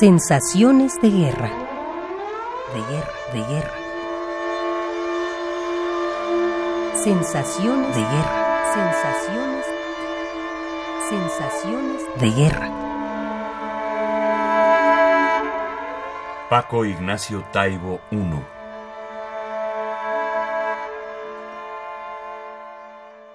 [0.00, 1.50] Sensaciones de guerra.
[2.72, 3.74] De guerra, de guerra.
[6.94, 8.64] Sensaciones de guerra.
[8.74, 9.66] Sensaciones.
[11.08, 12.68] Sensaciones de guerra.
[16.48, 18.18] Paco Ignacio Taibo I.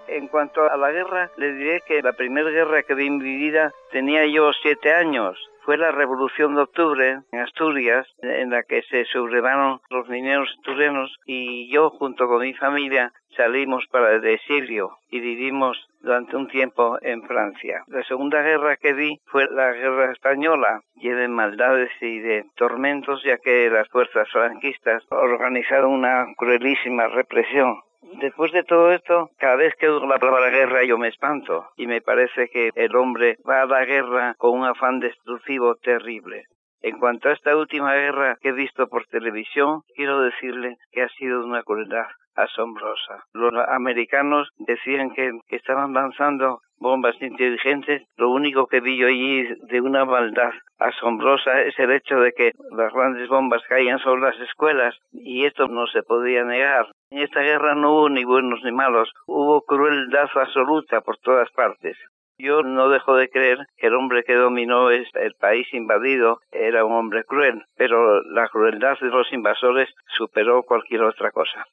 [0.07, 3.35] En cuanto a la guerra, le diré que la primera guerra que vi en mi
[3.35, 8.81] vida tenía yo siete años fue la Revolución de Octubre en Asturias, en la que
[8.83, 14.97] se sublevaron los mineros asturianos y yo junto con mi familia salimos para el exilio
[15.09, 17.83] y vivimos durante un tiempo en Francia.
[17.87, 23.23] La segunda guerra que vi fue la guerra española, llena de maldades y de tormentos,
[23.23, 27.81] ya que las fuerzas franquistas organizaron una cruelísima represión
[28.23, 31.87] Después de todo esto, cada vez que oigo la palabra guerra yo me espanto y
[31.87, 36.45] me parece que el hombre va a la guerra con un afán destructivo terrible.
[36.83, 41.07] En cuanto a esta última guerra que he visto por televisión, quiero decirle que ha
[41.07, 43.23] sido una crueldad asombrosa.
[43.31, 48.03] Los americanos decían que, estaban lanzando bombas inteligentes.
[48.17, 52.51] Lo único que vi yo allí de una maldad asombrosa es el hecho de que
[52.71, 56.87] las grandes bombas caían sobre las escuelas y esto no se podía negar.
[57.11, 61.97] En esta guerra no hubo ni buenos ni malos, hubo crueldad absoluta por todas partes.
[62.37, 65.05] Yo no dejo de creer que el hombre que dominó el
[65.39, 71.31] país invadido era un hombre cruel, pero la crueldad de los invasores superó cualquier otra
[71.31, 71.65] cosa.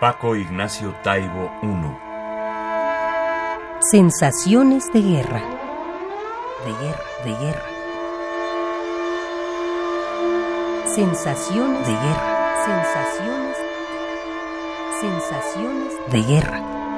[0.00, 2.14] Paco Ignacio Taibo I.
[3.80, 5.42] Sensaciones de guerra.
[6.64, 7.68] De guerra, de guerra.
[10.86, 12.64] Sensaciones de guerra.
[12.64, 13.63] Sensaciones.
[15.00, 16.93] Sensaciones de guerra.